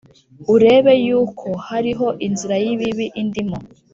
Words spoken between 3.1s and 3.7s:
indimo